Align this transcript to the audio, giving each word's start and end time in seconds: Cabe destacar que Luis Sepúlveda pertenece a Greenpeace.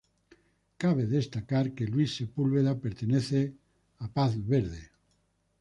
Cabe 0.81 1.03
destacar 1.17 1.65
que 1.75 1.89
Luis 1.91 2.09
Sepúlveda 2.17 2.73
pertenece 2.85 3.39
a 4.03 4.05
Greenpeace. 4.47 4.85